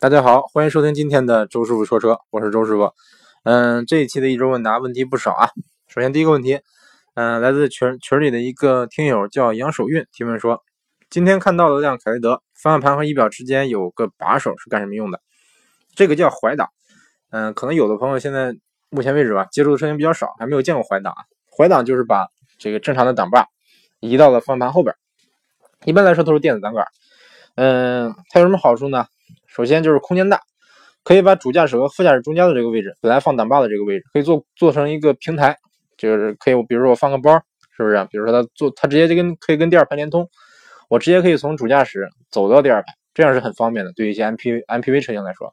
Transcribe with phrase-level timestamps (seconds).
[0.00, 2.94] 大家好，欢迎收听今天的周师傅说车，我是周师傅。
[3.42, 5.50] 嗯，这一期的一周问答问题不少啊。
[5.88, 6.58] 首先第一个问题，
[7.12, 10.62] 嗯，来自群群里的一个听友叫杨守运提问说，
[11.10, 15.20] 今天看到了辆凯雷德，方向盘和仪表之间有个把手是干什么用的？
[15.94, 16.70] 这个叫怀档。
[17.28, 18.54] 嗯，可能有的朋友现在
[18.88, 21.12] 目前为止吧，接触的车型比较少，还没有见过怀档。
[21.54, 22.26] 怀档就是把
[22.56, 23.44] 这个正常的挡把
[24.00, 24.96] 移到了方向盘后边，
[25.84, 26.86] 一般来说都是电子挡杆。
[27.56, 29.04] 嗯，它有什么好处呢？
[29.50, 30.40] 首先就是空间大，
[31.02, 35.56] 可以把主驾驶和副驾驶中间的这个位置，本来放挡把的这个位置，可以做做成一个平台，
[35.98, 37.32] 就是可以，比如说我放个包，
[37.76, 38.06] 是不是？
[38.10, 40.28] 比如说它做，它直接就跟可以跟第二排连通，
[40.88, 43.92] 我直接可以从主驾驶走到第二排，这样是很方便的。
[43.92, 45.52] 对于一些 MPV MPV 车型来说，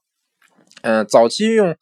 [0.83, 1.75] 嗯，早期用，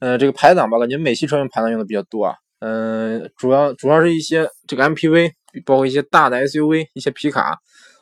[0.00, 2.34] 呃，这个排挡吧，感觉美系车用排挡用的比较多啊。
[2.58, 5.30] 嗯，主要主要是一些这个 MPV，
[5.64, 7.58] 包括一些大的 SUV，一些皮卡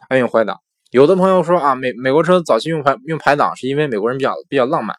[0.09, 0.59] 爱用怀挡。
[0.91, 4.97] 有的朋友说啊，美美国车早期用排用排挡，是因为美国人比较比较浪漫，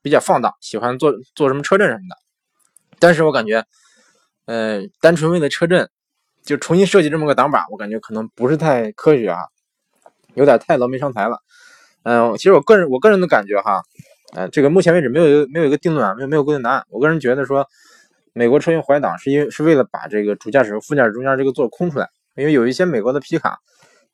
[0.00, 2.16] 比较放荡，喜欢坐坐什么车震什么的。
[2.98, 3.62] 但是我感觉，
[4.46, 5.90] 呃，单纯为了车震
[6.42, 9.40] 就重新设计这么个挡把，我感觉可能不是太科学啊，
[10.32, 11.38] 有点太劳民伤财了。
[12.04, 13.82] 嗯，其实我个人我个人的感觉哈，
[14.34, 16.82] 呃，这个目前为止没有没有一个定论啊，没有没有固定答案。
[16.88, 17.68] 我个人觉得说，
[18.32, 23.58] 美国车用怀挡是因为是为了把这个主驾驶和副驾驶中间这个座空出来，因为有一些美国的皮卡，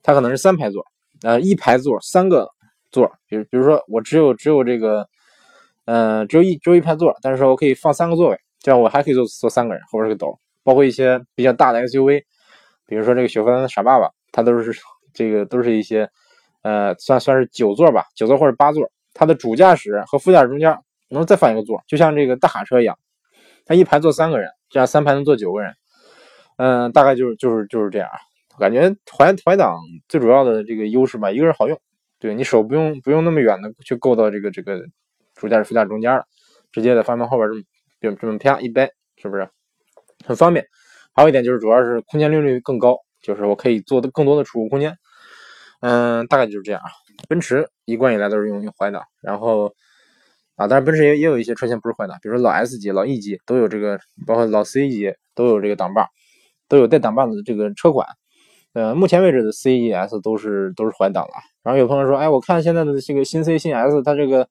[0.03, 0.84] 它可能是三排座。
[1.23, 2.48] 呃，一排座，三个
[2.91, 5.09] 座，比如比如说我只有只有这个，
[5.84, 12.23] 呃，只有一只有一排座，但是说我可以放三个座位，这样我还可以坐坐三个人，后边是个斗，包括一些比较大的 SUV，
[12.87, 14.77] 比如说这个雪佛兰的傻爸爸，它都是
[15.15, 16.09] 这个都是一些，
[16.62, 20.77] 呃，算算是九座吧，九座或者八座，它的主驾驶和副驾驶中间
[21.09, 22.98] 能再放一个座，就像这个大卡车一样，
[23.65, 25.73] 它一排坐三个人，这样三排能坐九个人，
[26.56, 28.09] 嗯，大概就是就是就是这样。
[28.58, 31.81] 感觉怀怀挡最主要的这个优势吧，一个是好用，
[32.19, 34.81] 对你手不用不用那么远的去够到这个这个
[35.34, 36.25] 主驾驶副驾驶中间了，
[36.70, 37.55] 直接在方向盘后边这
[38.11, 39.48] 么就这么啪一掰，是不是
[40.25, 40.67] 很方便？
[41.14, 44.97] 还有一点就是主要是空间利用率更高，就是我可以做的更多的储物空间。
[45.81, 46.91] 嗯，大概就是这样啊。
[47.28, 49.75] 奔驰一贯以来都是用用怀挡，然后
[50.56, 56.09] 啊，当然奔驰也也有一些车型不是怀挡，比如说老 S 级、老 E 级都有这个，包括老 C 级都有这个挡把，
[56.69, 58.06] 都有带挡把的这个车款。
[58.75, 61.33] 呃，目前为止的 C E S 都是都是怀挡了。
[61.62, 64.49] 然后有朋友说，哎，我看现在的这个新 C 新 S，它这个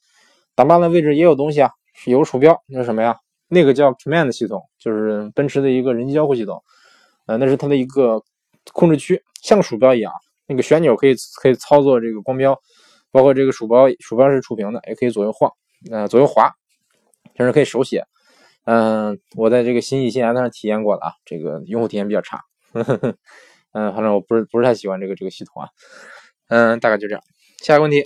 [0.56, 1.72] 挡把的位置也有东西啊，
[2.06, 3.18] 有鼠标，那是什么呀？
[3.48, 6.64] 那个叫 Command 系统，就是奔驰的一个人机交互系统。
[7.26, 8.22] 呃，那是它的一个
[8.74, 10.14] 控制区，像鼠标一样，
[10.48, 12.58] 那个旋钮可以可以操作这个光标，
[13.12, 15.52] 包括这个鼠标鼠标是触屏的，也可以左右晃，
[15.92, 16.50] 呃，左右滑，
[17.36, 18.06] 甚至可以手写。
[18.66, 22.40] 嗯，我在这个新 E 新 S 上体验过了啊，这个用户体验比较差。
[22.72, 23.16] 呵呵呵
[23.74, 25.70] 嗯，反正我不是不是太喜欢这个这个系统啊。
[26.48, 27.24] 嗯，大概就这样。
[27.60, 28.04] 下一个问题，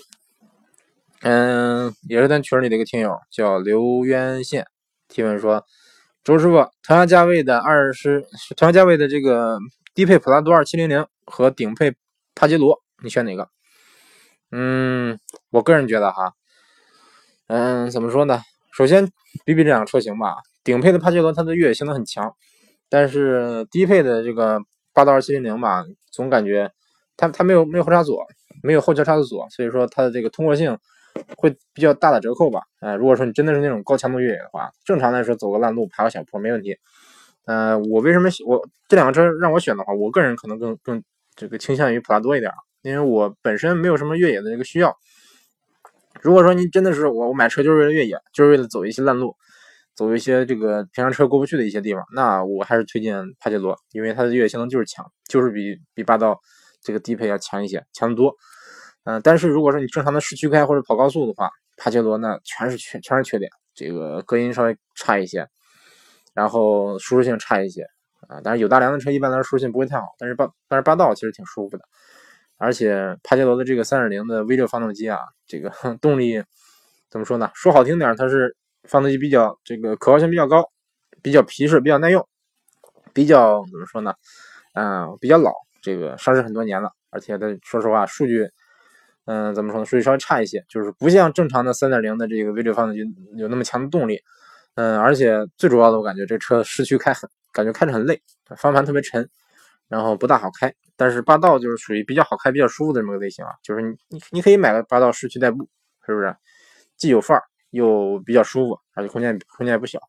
[1.22, 4.68] 嗯，也是咱群里的一个听友叫刘渊宪
[5.08, 5.66] 提问说：
[6.24, 8.24] 周师傅，同样价位的二十，
[8.56, 9.58] 同样价位的这个
[9.96, 11.96] 低配普拉多二七零零和顶配
[12.36, 13.50] 帕杰罗，你选哪个？
[14.52, 15.18] 嗯，
[15.50, 16.34] 我个人觉得哈，
[17.48, 18.42] 嗯，怎么说呢？
[18.72, 19.08] 首先
[19.44, 22.36] 比比这两个车型吧，顶配的帕杰罗它的越野性能很强，
[22.90, 24.60] 但是低配的这个。
[24.96, 26.72] 霸道二七零零吧，总感觉
[27.18, 28.26] 它它没有没有后叉锁，
[28.64, 30.76] 没有后桥差速锁，所以说它的这个通过性
[31.38, 32.62] 会比较大的折扣吧。
[32.80, 36.78] 呃，如果说你真的是那种高强度越野的话，正常来说走个烂路爬个小坡没问题。
[37.46, 41.04] 呃，我为什么我这两个车让我选的话，我个人可能更更
[41.36, 42.52] 这个倾向于普拉多一点，
[42.82, 44.96] 因为我本身没有什么越野的这个需要。
[46.22, 49.36] 如果说你真的是我我买车就是为了越野，就是为了走一些烂路。
[49.96, 56.38] 走一些这个平常车过不去的一些地方，那我还是推荐帕杰罗，因为它的越野性能就是强，就是比比霸道
[56.82, 58.34] 这个低配要强一些，强得多。
[59.06, 63.50] 嗯，但是如果说你正常的市区开或者跑高速的话，帕杰罗那全是缺，全是缺点。
[63.74, 65.48] 这个隔音稍微差一些，
[66.34, 67.84] 然后舒适性差一些
[68.28, 68.42] 啊。
[68.44, 71.86] 但是有大梁的车一般来说舒适性不会太好，但是霸但是霸道其实挺舒服的，
[72.58, 76.44] 而且帕杰罗的这个3.0的 V6 发动机啊，这个 动力
[77.10, 77.50] 怎么说呢？
[77.54, 78.58] 说好听点，它是。
[78.88, 80.64] 发动机比较这个可靠性比较高，
[81.22, 82.28] 比较皮实，比较耐用，
[83.14, 84.14] 比较怎么说呢？
[84.74, 85.52] 嗯，比较老，
[85.82, 88.50] 这个上市很多年了，而且它说实话数据，
[89.26, 89.86] 嗯，怎么说呢？
[89.86, 93.02] 数据稍微差一些，就是不像正常的三点零的这个 V 六发动机
[93.36, 94.22] 有那么强的动力。
[94.76, 99.30] 嗯，而且最主要的，我感觉这车市区开很，感觉开着很累，方向盘特别沉，
[99.88, 100.74] 然后不大好开。
[100.98, 105.70] 但是霸道就是属于比较好开、比较舒服的这么个类型啊，就是你你你可以买个霸道市区代步，
[106.06, 106.36] 是不是？
[106.98, 107.44] 既有范儿。
[107.76, 110.00] 又比较舒服，而且空间空间也不小。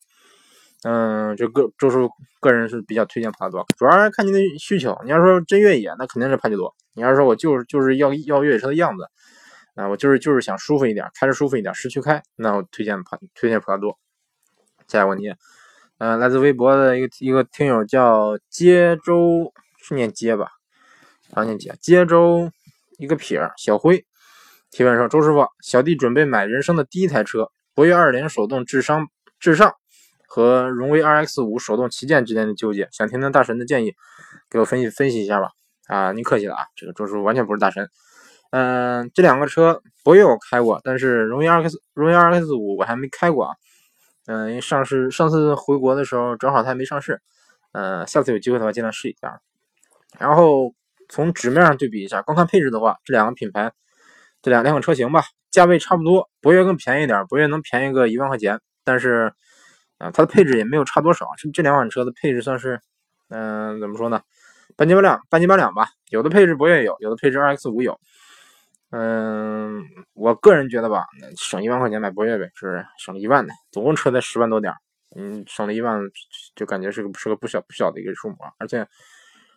[0.85, 2.09] 嗯，这个周叔
[2.41, 4.97] 个人是比较推荐帕杰罗，主要是看您的需求。
[5.05, 6.73] 你要说真越野，那肯定是帕杰罗。
[6.95, 9.09] 你要说我就是就是要要越野车的样子，
[9.75, 13.99] 啊，我就是就是想舒服一点，开着舒服一点，市区开，那我推荐帕推荐普拉多。
[14.87, 15.35] 下一个问题，
[15.99, 19.53] 呃，来自微博的一个一个听友叫接州，
[19.83, 20.53] 是念接吧？
[21.33, 22.53] 啊，念接，接州
[22.99, 24.07] 一个撇小辉
[24.71, 29.07] 提问说：周师傅，小弟准备买人生的第一台车，博越2.0手动智商
[29.39, 29.75] 至上
[30.27, 33.95] 和荣威 RX5 手动旗舰之间的纠结，想听听大神的建议，
[34.49, 35.51] 给我分析分析一下吧。
[35.87, 37.87] 啊，您客气了啊，这个周叔完全不是大神。
[38.51, 43.55] 嗯，这两个车博越我开过，但是荣威 RX 荣威 RX5 我还没开过啊。
[44.25, 47.21] 嗯，因为上市上次回国的时候正好它还没上市。
[47.73, 49.39] 嗯，下次有机会的话尽量试一下。
[50.19, 50.73] 然后
[51.11, 53.71] 从纸面上对比一下，光看配置的话，这两个品牌
[54.47, 59.33] 这两两款车型吧，价位差不多，博越更便宜点，博越能便宜个一万块钱，但是
[59.99, 61.27] 啊，它的配置也没有差多少。
[61.37, 62.81] 这这两款车的配置算是，
[63.29, 64.23] 嗯，怎么说呢？
[64.77, 65.89] 半斤八两，半斤八两吧。
[66.11, 67.99] 有的配置博越有，有的配置 RX5 有。
[68.91, 69.83] 嗯，
[70.15, 74.73] 我个人觉得吧，那省一万块钱买博越呗，是不是省了一万的，总共车才十万多点
[75.17, 76.01] 嗯，省了一万，
[76.55, 78.53] 就感觉是个是个不小不小的一个数目啊。
[78.59, 78.87] 而且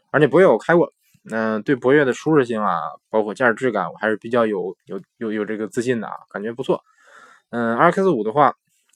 [0.10, 0.92] 而且博越我开过，
[1.30, 2.80] 嗯，对博越的舒适性啊，
[3.10, 6.84] 包括驾驶质感，我还是比较有有有有这个自信的啊，感觉不错。
[7.50, 8.56] 嗯，RX 五的话，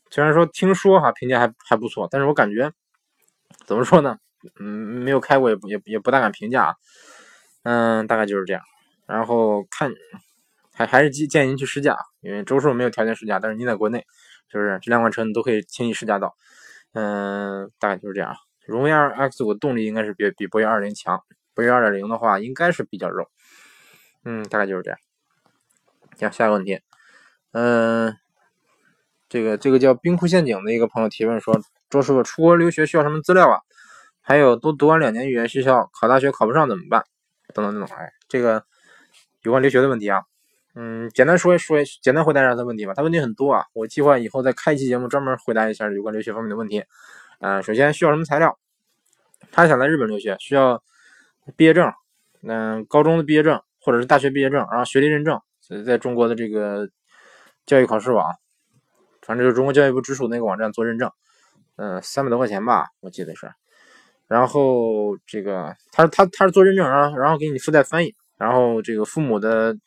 [0.09, 2.71] 虽然说听说哈评价还还不错，但是我感觉
[3.65, 4.17] 怎么说呢？
[4.59, 6.75] 嗯，没有开过，也也也不大敢评价啊。
[7.63, 8.61] 嗯，大概就是这样。
[9.07, 9.91] 然后看，
[10.73, 14.05] 还还是建建议您去试驾，因为周叔没有条件试驾，但是您在国内，
[14.51, 16.35] 是不是这两款车你都可以轻易试驾到？
[16.93, 18.35] 嗯，大概就是这样。
[18.65, 21.21] 荣威 RX5 动力应该是比比博越2.0强，
[21.53, 23.27] 博越2.0的话应该是比较肉。
[24.25, 24.99] 嗯，大概就是这样。
[26.17, 26.79] 行，下一个问题，
[27.51, 28.15] 嗯，
[29.27, 31.59] 这个这个叫冰库陷阱的一个朋友提问说，
[31.89, 33.59] 周师傅出国留学需要什么资料啊？
[34.21, 37.03] 还有都读完两年语言学校，考大学考不上怎么办？
[37.53, 38.63] 等等等等，哎，这个
[39.41, 40.21] 有关留学的问题啊，
[40.75, 42.93] 嗯，简单说一说，简单回答一下他问题吧。
[42.93, 46.85] 他问题很多啊，我计划以后再开一期节目专门回答一下有关留学方面的问题。
[47.41, 48.57] 嗯，首先需要什么材料？
[49.51, 50.81] 他想在日本留学，需要
[51.55, 51.91] 毕业证，
[52.41, 55.39] 嗯，高中的毕业证或者是大学毕业证，然后学历认证，
[55.85, 56.87] 在中国的这个
[57.65, 58.25] 教育考试网，
[59.21, 61.11] 反正就是中国教育部直属那个网站做认证，
[61.75, 63.51] 嗯，三百多块钱吧，我记得是。
[64.27, 69.77] 然后这个他他他是做认证啊，然后给你附带翻译，然后这个父母的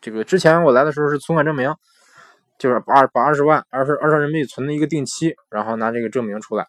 [0.00, 1.72] 这个之前我来的时候是存款证明，
[2.58, 6.66] 就是把把二十万二十二十人民币存的一个定期，然后拿这个证明出来，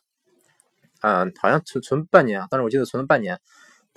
[1.01, 3.39] 嗯，好像存存半年，但是我记得存了半年，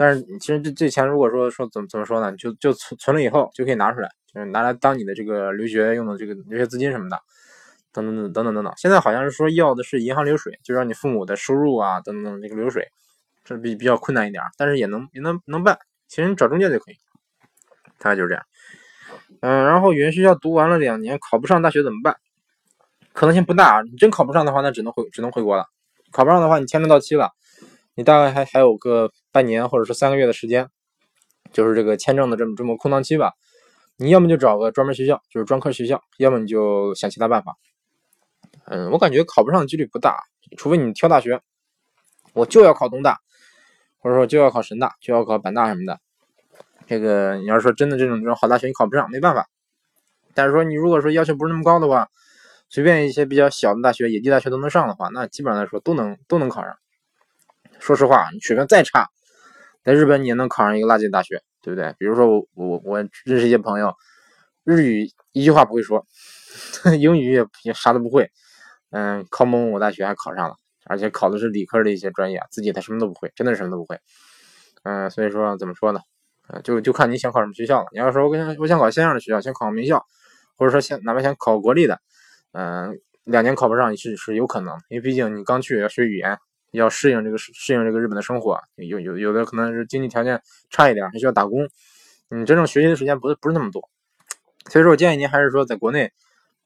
[0.00, 7.18] 但是其实这这钱如果说说怎么怎么说呢，就就存存了以后就可以拿出来，就是拿来当你的这个留学用的这个留学资金什么的。
[7.92, 12.86] 等等等等等等等，现在好像是说要的是银行流水，就让你父母的收入啊等等这个流水。
[13.42, 15.76] 这比比较困难一点，但是也能也能能办。
[16.06, 16.94] 其实你找中介就可以，
[17.98, 18.44] 大概就是这样。
[19.40, 22.14] 嗯，然后语言学校读完了两年，考不上大学怎么办？
[23.12, 23.82] 可能性不大。
[23.82, 25.64] 你真考不上的话，那只能回只能回国了。
[26.12, 27.32] 考不上的话，你签证到期了，
[28.00, 30.66] 你大概还还有个半年或者是三个月的时间，
[31.52, 33.34] 就是这个签证的这么这么空档期吧。
[33.98, 37.58] 你要么就找个专门学校，就是专科学校，要么你就想其他办法。
[38.64, 40.16] 嗯，我感觉考不上的几率不大，
[40.56, 41.42] 除非你挑大学，
[42.32, 43.18] 我就要考东大。
[43.98, 46.00] 或者说就要考神大，就要考版大什么的，
[46.86, 49.46] 这个你要说真的这种这种好大学你考不上没办法。
[50.32, 52.08] 但是说你如果说要求不是那么高的话，
[52.70, 56.74] 随便一些比较小的大学、野鸡大学都能上的话，那基本上来说都能都能考上。
[57.80, 59.08] 说实话，你水平再差，
[59.82, 61.94] 在日本你也能考上一个垃圾大学，对不对？
[61.98, 63.94] 比如说我我我认识一些朋友，
[64.64, 66.06] 日语一句话不会说，
[67.00, 68.30] 英语也也啥都不会，
[68.90, 70.54] 嗯，考某某大学还考上了。
[70.86, 73.98] 而且考的是理科的一些专业，自己他什么都不会，真的是什么都不会。
[74.82, 76.00] 嗯，所以说怎么说呢？
[76.48, 77.86] 呃，就就看你想考什么学校了。
[77.92, 80.04] 你要说我想我想考线上的学校，想考名校，
[80.56, 82.00] 或者说想哪怕想考国立的，
[82.52, 86.38] 嗯，两年考不上是是有可能，因为毕竟你刚去要学语言，
[86.72, 91.68] 要适应这个适适应这个日本的生活，有有有的可能是经济条件差一点，还需要打工，
[92.28, 93.82] 你真正学习的时间不是不是那么多。
[94.68, 96.12] 所以说我建议您还是说在国内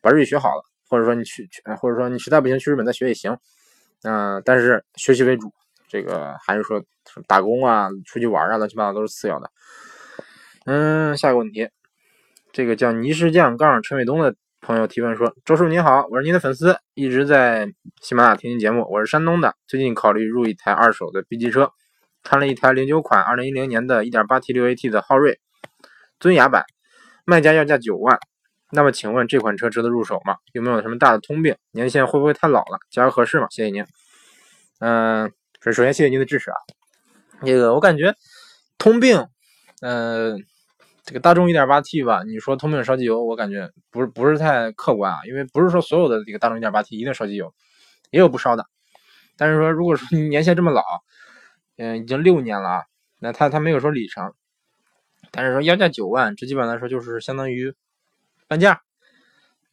[0.01, 3.37] 把日语学好了，或者说你去去，或者说你实在不行去日本再学也行。
[4.03, 5.51] 嗯，但是学习为主，
[5.89, 6.85] 这个还是说
[7.27, 9.51] 打工啊、出去玩啊，乱七八糟都是次要的。
[10.67, 11.71] 嗯，下一个问题，
[12.53, 14.35] 这个叫泥石匠杠陈伟东的
[14.65, 18.83] 朋友提问说：“周叔您好，我是您的粉丝，一直在喜马拉雅听您节目。
[18.91, 21.71] 我是山东的，最近考虑入一台二手的 B 级车，
[22.23, 25.39] 看了一台零九款二零一零年的 1.8T 六 AT 的昊锐
[26.19, 26.65] 尊雅版，
[27.27, 28.19] 卖家要价九万。
[28.71, 30.37] 那么请问这款车值得入手吗？
[30.55, 31.55] 有没有什么大的通病？
[31.73, 32.79] 年限会不会太老了？
[32.91, 33.47] 价格合适吗？
[33.51, 33.85] 谢谢您。
[34.79, 35.31] 嗯，
[35.61, 36.57] 首先谢谢您的支持啊。
[37.45, 38.15] 这个我感觉
[38.79, 39.27] 通病，
[39.83, 40.43] 嗯，
[41.05, 47.55] 这个大众 1.8T 吧，你说通病烧机油，我感觉不是不是太客观啊，因为不是说所有的这个大众 1.8T 一定烧机油，
[48.11, 48.65] 也有不烧的。
[49.37, 50.83] 但是说如果说你年限这么老，
[51.77, 52.83] 嗯，已经六年了啊，
[53.19, 54.33] 那它它没有说里程，
[55.31, 57.75] 但是说要价九万，这基本来说就是相当于
[58.49, 58.81] 半价，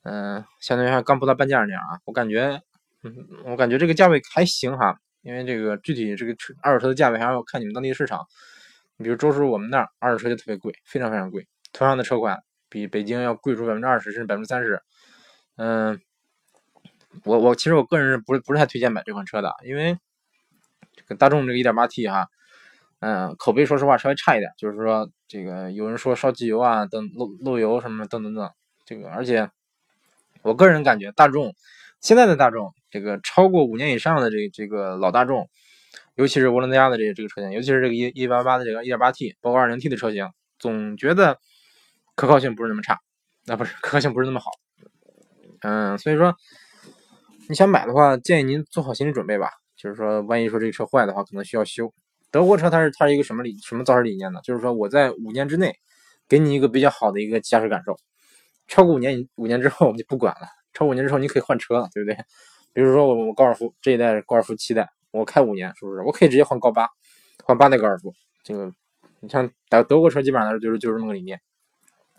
[0.04, 2.02] 嗯，相当于还刚不到半价那样啊。
[2.04, 2.62] 我感觉，
[3.04, 8.28] 嗯，我感觉这个价位还行哈，因为这个具体这个车二手车的价位还要看你们当地的市场。
[9.02, 14.82] 比如周师傅我们那儿二手车就特别贵，非常非常贵，同样的车款比北京要贵出百分之二十甚至百分之三十。
[15.58, 16.00] 嗯，
[17.26, 19.98] 我我其实我个人是不是不是太推荐买这款车的，因为
[20.96, 22.30] 这个大众这个 1.8T 哈，
[23.00, 28.50] 嗯，口碑说实话稍微差一点，就是说这个有人说烧机油啊，等漏漏油什么等等等，
[28.86, 29.50] 这个而且
[30.42, 31.54] 我个人感觉大众
[32.00, 35.50] 现在的大众这个超过五年以上的这这个老大众。
[36.16, 40.30] 尤其是涡轮增压的这个这个车型，尤其是这个一一八八的这个一点八 T，包括二零 T 的车型，
[40.60, 41.40] 总觉得
[42.16, 43.00] 可靠性不是那么差，
[43.46, 44.52] 那不是可靠性不是那么好。
[45.62, 46.36] 嗯，所以说
[47.50, 49.50] 你想买的话，建议您做好心理准备吧。
[49.76, 51.92] 就是说，万一说这个车坏的话，可能需要修。
[52.30, 54.40] 德国车它是它是一个什么理什么造车理念呢？
[54.44, 55.76] 就是说我在五年之内
[56.30, 57.98] 给你一个比较好的一个驾驶感受，
[58.68, 60.48] 超过五年五年之后我们就不管了。
[60.74, 62.16] 超五年之后你可以换车了，对不对？
[62.74, 64.90] 比如说我我高尔夫这一代高尔夫七代。
[65.12, 66.02] 我开五年，是不是？
[66.02, 66.88] 我可以直接换高八，
[67.44, 68.14] 换八代高尔夫。
[68.44, 68.72] 这个，
[69.20, 71.40] 你像德德国车，基本上就是就是这么个理念。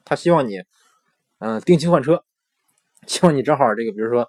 [0.04, 0.62] 他希望你，
[1.38, 2.24] 嗯，定期换车，
[3.06, 4.26] 希望你正好这个，比如说，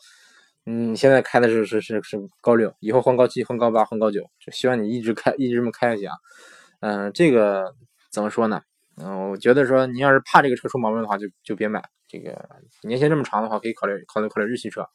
[0.66, 6.16] 嗯，现在开的是是是是高六，以后换高七、换高八、换高九，就希望你一直开，一直这么开下去啊。
[6.80, 7.74] 嗯，这个
[8.12, 8.62] 怎么说呢？
[8.98, 11.82] 嗯，我觉得说，你要是怕这个车出毛病的话，就就别买。
[12.08, 12.48] 这个
[12.84, 14.88] 年限这么长的话，可以考虑考虑考虑日系车。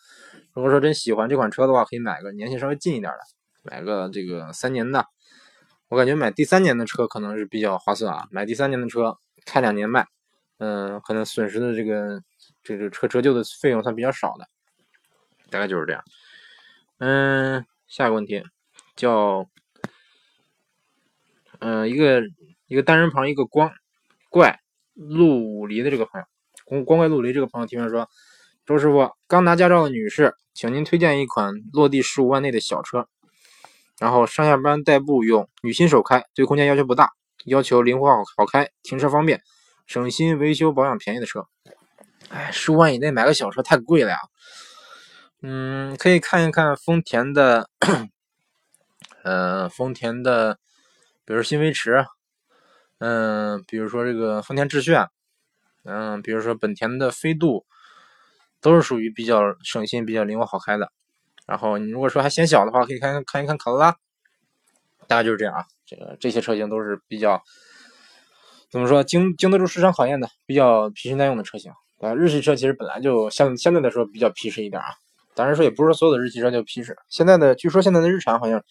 [0.55, 3.19] 如果说真喜欢这款车的话，可以买个年限稍微近一点的。
[3.63, 5.07] 买个这个三年的，
[5.89, 8.27] 我感觉买第三年的车可能是比较划算啊。
[8.31, 10.07] 买第三年的车开两年卖，
[10.59, 12.23] 嗯，可能损失的这个
[12.63, 14.49] 这个车折旧的费用算比较少的，
[15.51, 16.03] 大概就是这样。
[16.99, 18.43] 嗯，下一个问题
[18.97, 19.49] 叫，
[21.59, 22.23] 嗯，一个
[22.67, 23.71] 一个单人旁一个光
[24.31, 24.61] 怪
[24.95, 26.27] 陆离的这个朋友，
[26.65, 28.09] 光光怪陆离这个朋友提问说
[28.67, 33.09] ：“周师傅，刚拿驾照的女士，请您推荐一款落地十五万内的小车。”
[33.99, 37.13] 然后上下班代步用，女新手开，对空间要求不大，
[37.47, 39.43] 要求灵活好好开，停车方便，
[39.87, 41.47] 省心，维修保养便宜的车。
[42.29, 44.19] 哎，十五万以内买个小车太贵了呀。
[45.41, 47.71] 嗯，可以看一看丰田的，
[49.23, 50.59] 呃，丰田的，
[51.25, 52.05] 比如新威驰，
[52.99, 55.09] 嗯，比如说这个丰田致炫，
[55.85, 57.65] 嗯，比如说本田的飞度，
[58.61, 60.93] 都是属于比较省心、比较灵活好开的。
[61.49, 63.97] 然后你如果说还嫌小的话，可以看看看一看卡罗拉，
[65.07, 65.65] 大概就是这样啊。
[65.87, 67.43] 这个这些车型都是比较
[68.71, 71.73] 怎么说经经得住市场考验的，比较皮实耐用的车型。
[72.01, 74.89] 啊，日系车其实本来就相相对来说比较皮实一点啊。
[75.35, 76.95] 当然说也不是说所有的日系车就皮实。
[77.09, 78.63] 现在的据说现在的日产好像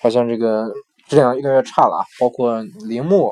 [0.00, 0.72] 好像这个
[1.06, 3.30] 质量越来越差了啊，包括铃木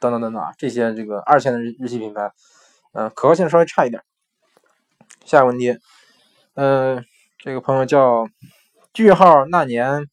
[0.00, 2.32] 等等等等啊，这些这个二线的日日系品牌，
[2.94, 4.02] 嗯，可靠性稍微差一点。
[5.26, 5.76] 下一个问题，
[6.54, 7.04] 嗯。
[7.44, 8.28] 这个朋友叫
[8.92, 10.06] 句号那年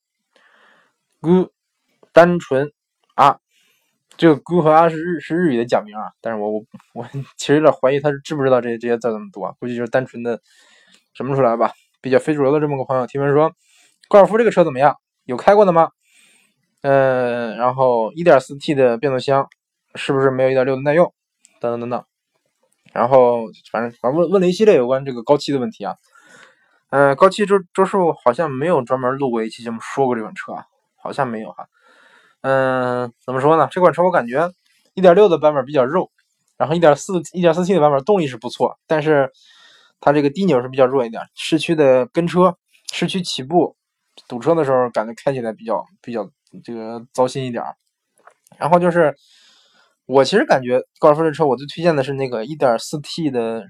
[1.21, 1.51] ，gu
[2.11, 2.71] 单纯
[3.13, 3.37] 啊，
[4.17, 6.63] 这个 gu 和啊是日是日语的假名啊，但是我我
[6.95, 7.07] 我
[7.37, 10.41] 其实有点怀疑他是知不知道这这些字怎么读啊，估计就是单纯的
[11.13, 11.71] 什么出来吧。
[12.01, 13.51] 比较非主流的这么个朋友提问说，
[14.07, 14.95] 高尔夫这个车怎么样？
[15.25, 15.91] 有开过的吗？
[16.81, 19.47] 嗯，然后 1.4T 的变速箱
[19.93, 21.13] 是不是没有1.6的耐用？
[21.59, 22.03] 等等等等，
[22.91, 25.93] 然后反正反正问问了一系列有关这个高七的问题啊。
[26.91, 30.53] 嗯，高七周周师傅好像没有专门录过一期节目说过这款车，
[30.95, 31.67] 好像没有哈。
[32.41, 33.67] 嗯，怎么说呢？
[33.69, 34.49] 这款车我感觉
[34.95, 36.09] 1.6的版本比较肉，
[36.57, 39.31] 然后1.4 1.4T 的版本动力是不错，但是
[39.99, 42.57] 它这个低扭是比较弱一点，市区的跟车、
[42.91, 43.75] 市区起步、
[44.27, 46.27] 堵车的时候感觉开起来比较比较
[46.63, 47.63] 这个糟心一点。
[48.57, 49.15] 然后就是
[50.07, 53.63] 我其实感觉高尔夫这车我最推荐的是那个 1.4T 的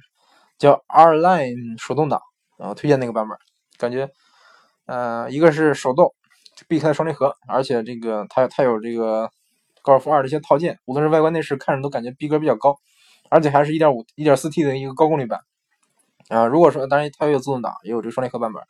[0.58, 2.22] 叫 R Line 手动挡。
[2.60, 3.38] 然后推荐那个版本，
[3.78, 4.10] 感觉，
[4.86, 6.14] 呃，一个是手动，
[6.68, 9.32] 避开双离合，而且这个它它有这个
[9.82, 12.78] 高尔夫二的一些套件，无论是外观内饰，看着都感觉逼格比较高，
[13.30, 15.40] 而且还是一点五、一点四 T 的一个高功率版。
[16.28, 18.62] 啊，如果说当然它也有自动挡，也有这个双离合版本，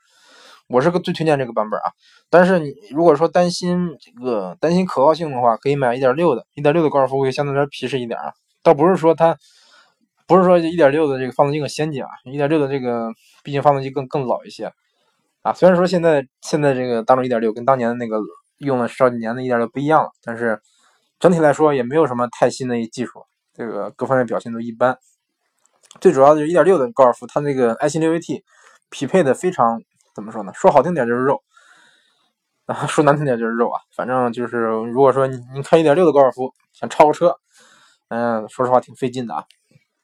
[0.68, 1.92] 我是个最推荐这个版本啊。
[2.30, 9.36] 但是你如果说担心这个担心可靠性的话，可以买一点六的，一点六的高尔夫会相对来说皮实一点啊，倒不是说它。
[10.30, 13.12] 不是说一点六的这个发动机更先进啊，一点六的这个
[13.44, 14.72] 毕竟发动机更更老一些
[15.42, 15.52] 啊。
[15.52, 18.20] 虽然说现在现在这个大众一点六跟当年的那个
[18.60, 20.62] 用了十几年的一点六不一样了，但是
[21.20, 23.26] 整体来说也没有什么太新的技术。
[23.56, 24.96] 这个各方面表现都一般。
[26.00, 28.44] 最主要的就是一点六的高尔夫，它那个 i6AT
[28.92, 29.82] 匹配的非常
[30.14, 30.52] 怎么说呢？
[30.54, 31.42] 说好听点就是肉，
[32.68, 33.82] 啊，说难听点就是肉啊。
[33.96, 37.36] 反正就是，如果说你你开1.6的高尔夫想超个车，
[38.10, 39.44] 嗯，说实话挺费劲的啊。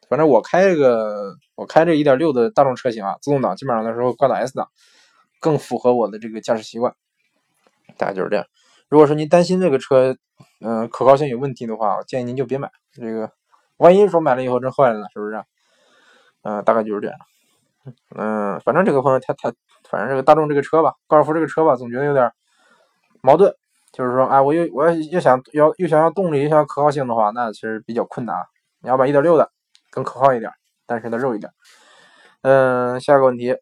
[0.10, 4.68] 反正我开这个，我开这1.6的大众车型啊，自动挡基本上的时候挂到 S 档，
[5.40, 6.94] 更符合我的这个驾驶习惯。
[7.98, 8.46] 大概就是这样。
[8.90, 10.16] 如果说您担心这个车，
[10.62, 12.70] 嗯，可靠性有问题的话，我建议您就别买。
[12.94, 13.32] 这个
[13.78, 15.44] 万一说买了以后真坏了呢，是不是？
[16.44, 17.18] 嗯，大概就是这样。
[18.16, 19.54] 嗯，反正这个朋友他他，
[19.90, 22.32] 反正这个大众这个车吧，高尔夫这个车吧，总觉得有点
[23.22, 23.54] 矛盾。
[23.92, 28.36] 就是说，哎，我又我要又想要又想要动力，又想要可靠性的话，那其实比较困难。
[28.82, 29.50] 你要把1.6的
[29.96, 30.52] 更可靠一点，
[30.86, 31.50] 但是它肉一点。
[32.42, 33.56] 嗯，下个问题，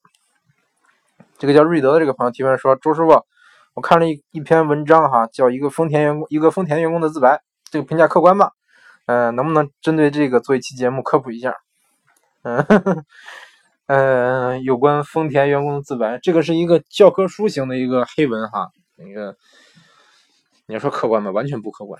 [1.37, 3.23] 这个叫瑞德的这个朋友提问说：“周师傅。”
[3.75, 8.51] 我看了一一篇文章哈，叫一个丰田员工一个丰田员工的自白，这个评价客观吗？
[9.07, 11.55] 嗯，能不能针对这个做一期节目科普一下？
[12.43, 13.03] 嗯，
[13.87, 19.35] 嗯，有关丰田员工的自白，这个是一个教科书型的一个黑文哈，那个
[20.67, 21.31] 你要说客观吗？
[21.31, 21.99] 完全不客观，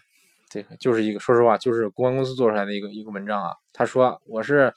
[0.54, 3.50] 这个就是一个说实话，就是公关公司做出来的一个一个文章啊。
[3.74, 4.72] 他说我是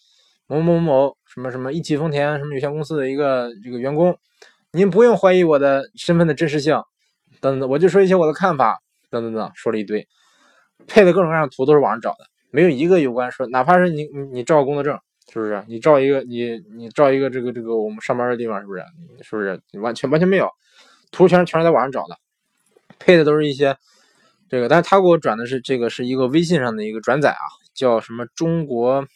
[0.47, 4.19] 某某某什么什么一汽丰田什么有限公司的一个这个员工。
[4.73, 6.83] 您不用怀疑我的身份的真实性，
[7.43, 8.81] 等等，我就说一些我的看法，
[9.11, 10.09] 等等等，说了一堆，
[10.87, 14.99] 配的各种各样的图都是网上找的，没有一个有关说，哪怕是你你你照个工作证，
[15.31, 15.63] 是不是？
[15.69, 18.83] 你照一个你你照一个这个这个我们上班的地方，是不是？
[19.23, 19.61] 是不是？
[19.81, 20.51] 完全完全没有，
[21.11, 22.17] 图全全是在网上找的，
[22.99, 23.77] 配的都是一些
[24.49, 29.07] 这个，但是他给我转的是这个是一个微信上的一个转载啊，叫什么中国。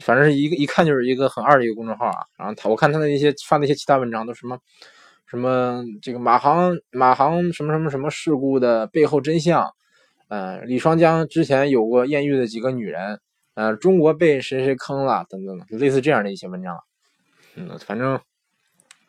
[0.00, 4.58] 反正是一个一看就是一个很二的一个公众号啊，然后他我看他的一些发的一些其他文章都什么
[5.26, 9.66] 什么这个马航马航什么什么什么事故的背后真相，
[10.28, 13.18] 呃，李双江之前有过艳遇的几个女人，
[13.54, 16.78] 呃，中国被谁谁坑了等等的，类似这样的一些文章，
[17.54, 18.20] 嗯，反正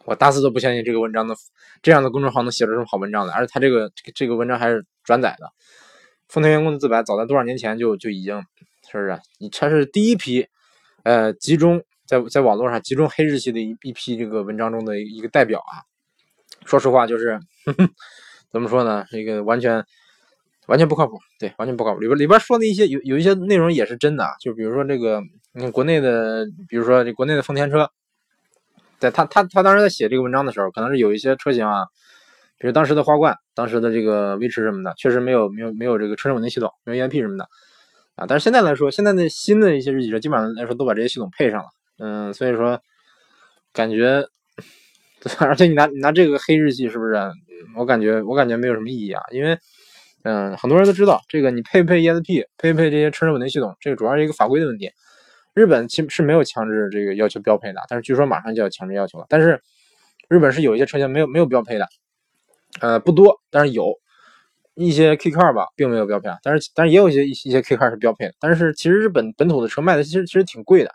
[0.08, 1.36] 我打死都不相信这个文章的
[1.84, 5.52] 这样的公众号能写出这么好文章来，而且他这个这个文章还是转载的，
[6.28, 8.42] 丰田员工的自白早在多少年前就就已经
[8.90, 9.20] 是不是？
[9.38, 10.48] 你他是第一批。
[11.04, 15.88] 呃，集中在在网络上集中黑日系的一一批这个文章中的一个代表啊，
[16.66, 17.40] 说实话就是
[18.52, 19.06] 怎么说呢？
[19.10, 19.86] 这个完全
[20.66, 22.02] 完全不靠谱，对，完全不靠谱。
[22.02, 25.22] 里边里边说的一些有有一些内容也是真的，就比如说这个，
[25.54, 27.90] 你国内的，比如说这国内的丰田车，
[29.00, 31.86] 在他他他当时在写这个文章的时候，可能是有一些车型啊，
[32.58, 37.48] 比如当时的花冠，当时的这个威驰什么的，确实没有没有没有这个车身稳定系统，没有 EMP 什么的。
[38.16, 41.68] 啊，但是现在来说，现在的新的一些日系车，基本上来说都把这些系统配上了。
[42.00, 42.80] 嗯，所以说
[43.74, 44.26] 感觉，
[45.40, 47.14] 而且你拿你拿这个黑日系是不是？
[47.76, 49.58] 我感觉我感觉没有什么意义啊，因为
[50.24, 54.90] 嗯，很多人都知道这个你配不配 ESP，配不配这些车身稳定系统，这个主要是一个法规的问题。
[55.58, 59.26] 日本其实是没有强制这个要求标配的，但是据说马上就要强制要求了。
[59.30, 59.62] 但是
[60.30, 61.88] 日本是有一些车型没有没有标配的，
[62.82, 64.00] 呃，不多，但是有。
[64.80, 70.92] 一些 K car 吧，并没有标配啊，但是但是也有一些一些 K car 是标配的，但是其实日本本土的车卖的其实其实挺贵的，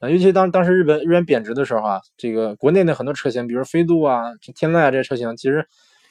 [0.00, 5.66] 啊，尤其当当时日本日元贬值的时候啊，这个国内的很多车型，比如飞度啊、天籁啊这些车型，其实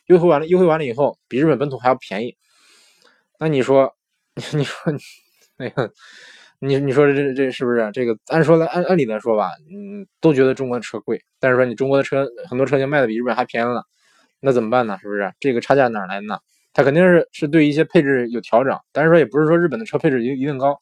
[0.08, 2.36] 优惠完了优惠完了以后，比日本本土还要便宜。
[3.40, 3.96] 那你说，
[4.54, 4.92] 你说
[5.58, 5.94] 那个，
[6.60, 8.18] 你你说这这是不是这个？
[8.28, 13.84] 按说来按按理来说吧，嗯，都觉得中国的车贵，但是说你中国的车很多车型卖的比日本还便宜了，
[14.42, 14.98] 那怎么办呢？
[15.02, 16.38] 是不是这个差价哪来的呢？
[16.74, 20.80] 它肯定是是对一些配置有调整，但是说也不是说日本的车配置一一定高，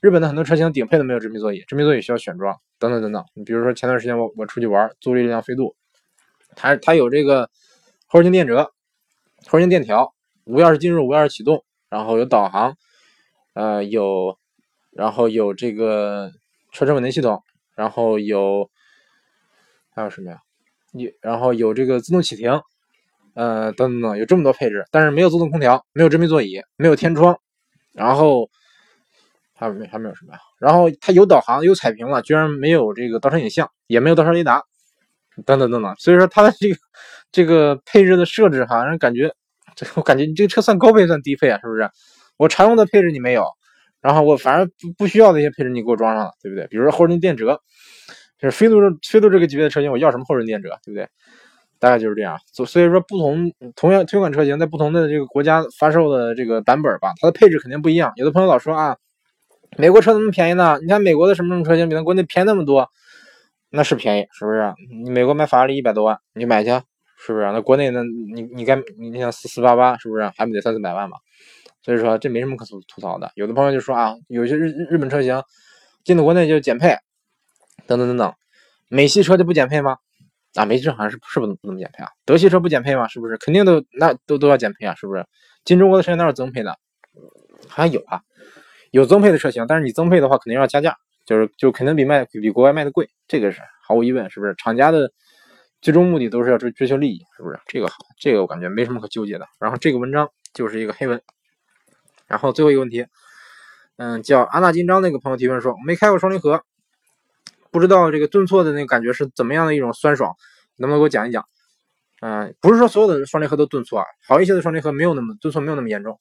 [0.00, 3.24] 日本的很多车型顶配都没有真皮座椅，真皮座椅需要选装等等等等。
[3.34, 5.74] 你比如说前段时间我我出去玩租了一辆飞度，
[6.56, 7.50] 它它有这个
[8.06, 8.72] 后视镜电折、
[9.46, 12.76] 后视镜电调、无钥匙进入、无钥匙启动，然后有导航，
[13.54, 14.38] 呃有，
[14.98, 16.32] 然后有这个
[16.72, 17.40] 车身稳定系统，
[17.76, 18.68] 然后有
[19.94, 20.38] 还有什么呀？
[20.90, 22.60] 你然后有这个自动启停。
[23.34, 27.38] 呃，等等等，有这么多配置，但是没有自动空调，没有真皮座椅，没有天窗，
[27.92, 28.50] 然后
[29.54, 30.40] 还没还没有什么呀？
[30.58, 34.64] 然后它有导航，有彩屏了，居然没有这个倒车影像，也没有倒车雷达，
[35.46, 35.94] 等等等等。
[35.98, 36.76] 所以说它的这个
[37.30, 39.32] 这个配置的设置哈，让人感觉
[39.76, 41.60] 这，我感觉你这个车算高配算低配啊？
[41.62, 41.88] 是不是？
[42.38, 43.46] 我常用的配置你没有，
[44.00, 46.66] 然后我反正不不需要那些配置你给我装上了，对不对？
[46.68, 47.60] 比如说后视镜电折，
[48.38, 48.76] 就是飞度
[49.10, 51.08] 飞度这个级别的车型，我要什么后视镜电折，对不对？
[51.80, 58.12] 大概就是这样，所所以说不同同样同款车型在不同的这个国家发售的这个版本吧，它的配置肯定不一样。
[58.16, 58.96] 有的朋友老说啊，
[59.76, 60.78] 美国车怎么便宜呢？
[60.80, 62.88] 你看美国的什么什么车型比咱国内便宜那么多，
[63.70, 64.74] 那是便宜，是不是？
[65.04, 66.70] 你美国买法拉利一百多万，你买去，
[67.16, 67.44] 是不是？
[67.52, 68.02] 那国内呢？
[68.34, 70.28] 你你该你像四四八八，是不是？
[70.36, 71.18] 还不得三四百万吧？
[71.88, 73.32] 所以说这没什么可吐吐槽的。
[73.34, 75.42] 有的朋友就说啊，有些日日本车型
[76.04, 76.94] 进到国内就减配，
[77.86, 78.34] 等等等等，
[78.90, 79.96] 美系车就不减配吗？
[80.52, 82.10] 啊，美系车好像是是不能不能减配啊？
[82.26, 83.08] 德系车不减配吗？
[83.08, 83.38] 是不是？
[83.38, 84.94] 肯定都那都都要减配啊？
[84.96, 85.24] 是不是？
[85.64, 86.78] 进中国的车型哪有增配的？
[87.68, 88.20] 好像有啊，
[88.90, 94.54] 有增配的车型，但是你增配的话肯定要加价，就是就肯定比卖比国外卖的贵，这个是毫无疑问，是不是？
[94.58, 95.10] 厂家的。
[95.80, 97.58] 最终目的都是要追追求利益，是不是？
[97.66, 99.46] 这个好，这个我感觉没什么可纠结的。
[99.58, 101.22] 然后这个文章就是一个黑文。
[102.28, 103.06] 然后最后一个问题，
[103.96, 106.62] 嗯，叫阿纳金章那个朋友提问说，没开过双离合，
[107.70, 110.36] 不知道这个顿挫的那个感觉是怎么样的一种酸爽，
[110.76, 111.44] 能不能给我讲一讲？
[112.20, 116.20] 嗯，不是说所有的双离合都顿挫啊，好一些的双离合没有那么顿挫没有那么严重。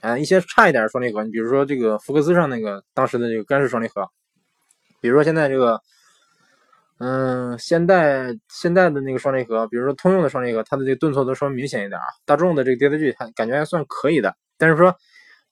[0.00, 4.08] 嗯，一些差一点的双离合，你比如说这个福克斯上那个当时的这个干式双离合，
[5.00, 5.80] 比如说现在这个。
[7.02, 12.04] 嗯，现代现代的那个双离合，比如说通用的双离合，它的这个顿挫都稍微明显一点啊。
[12.26, 14.94] 大众的这个跌跌距还感觉还算可以的，但是说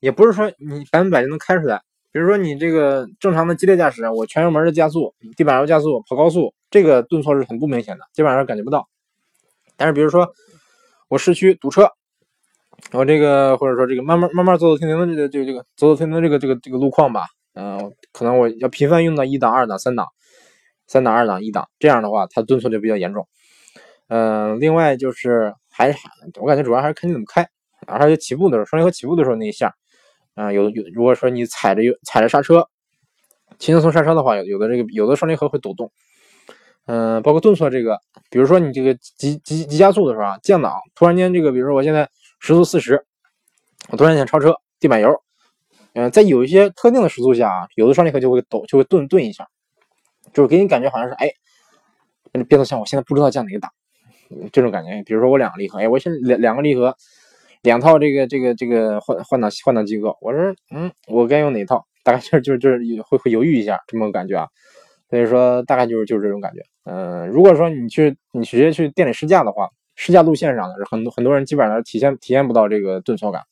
[0.00, 1.80] 也不是说你百分百就能开出来。
[2.10, 8.88] 比如说你这个正常的激烈驾驶，我全油门的加速，地板油加速跑高速，这个顿挫是很不明显的，基本上感觉不到。
[9.76, 10.28] 但是比如说
[11.08, 11.90] 我市区堵车，
[12.92, 20.06] 我这个或者说这个慢慢慢慢走走停停的这个这个这个走走停停的这个这个这个路况吧，嗯，可能我要频繁用到一档、二档、三档。
[20.90, 23.28] 三档、二档、一档，这样的话，它顿挫就比较严重。
[24.06, 25.98] 嗯，另外就是还是
[26.40, 27.46] 我感觉主要还是看你怎么开，
[27.86, 29.74] 而且起步的时候，双离合起步的时候那一下，
[30.38, 32.68] 啊，有有，如果说你踩着踩着刹车，
[33.58, 35.90] 轻轻松刹车的话，有有的这个有的双离合会抖动。
[36.86, 37.98] 嗯，包括顿挫这个，
[38.30, 43.04] 比如说你这个急急急加速的时候啊，降档，突然间这个，比如说我现在时速四十，
[43.90, 45.12] 我突然想超车，地板油，
[45.94, 49.48] 嗯，在有一些特定的时速下啊，有的双离合就会抖，就会顿顿一下。
[50.32, 51.32] 就是给你感觉好像是哎，
[52.48, 53.72] 变速箱我现在不知道降哪个档，
[54.52, 55.02] 这种感觉。
[55.04, 56.96] 比如说我两个离合，哎，我现在两两个离合，
[57.62, 61.86] 两套这个这个这个换换挡换挡机构，我说嗯，我该用哪套？
[62.04, 64.48] 大概就是就是就是会会犹豫一下这么个感觉啊。
[65.10, 66.60] 所以说大概就是就是这种感觉。
[66.84, 73.42] 嗯，如果说你去你直接去店里试驾的话，试驾路线上是很多很多人基本上体现体验不到这个顿挫感，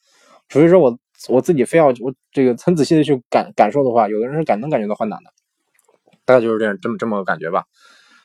[0.49, 5.31] 除非说我我自己非要我这个很仔细的去感感受的话，有的人是感能感觉到换挡的。
[6.25, 7.65] 大概就是这样，这么这么个感觉吧，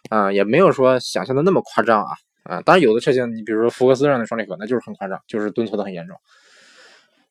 [0.09, 2.09] 啊，也没有说想象的那么夸张啊，
[2.43, 6.17] 啊，当然有的车型，你比如说福克斯上的双离合，那就是很夸张，就是顿挫的很严重，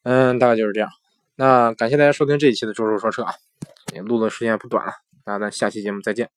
[0.05, 0.89] 嗯，大概就是这样。
[1.37, 3.33] 那感谢大家收听这一期的周周说车啊，
[3.95, 4.93] 也录的时间也不短了，
[5.27, 6.31] 那咱下期节目再见。